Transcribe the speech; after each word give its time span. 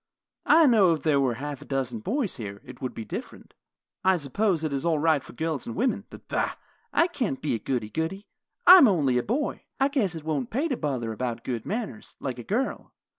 I 0.47 0.65
know 0.65 0.95
if 0.95 1.03
there 1.03 1.19
were 1.19 1.35
half 1.35 1.61
a 1.61 1.65
dozen 1.65 1.99
boys 1.99 2.37
here, 2.37 2.59
it 2.65 2.81
would 2.81 2.95
be 2.95 3.05
different. 3.05 3.53
I 4.03 4.17
suppose 4.17 4.63
it 4.63 4.73
is 4.73 4.83
all 4.83 4.97
right 4.97 5.21
for 5.23 5.33
girls 5.33 5.67
and 5.67 5.75
women, 5.75 6.05
but, 6.09 6.27
bah! 6.27 6.53
I 6.91 7.05
can't 7.05 7.39
be 7.39 7.53
a 7.53 7.59
goody 7.59 7.91
goody. 7.91 8.25
I 8.65 8.79
am 8.79 8.87
only 8.87 9.19
a 9.19 9.21
boy. 9.21 9.61
I 9.79 9.89
guess 9.89 10.15
it 10.15 10.23
won't 10.23 10.49
pay 10.49 10.67
to 10.69 10.75
bother 10.75 11.11
about 11.13 11.43
good 11.43 11.67
manners, 11.67 12.15
like 12.19 12.39
a 12.39 12.43
girl. 12.43 12.95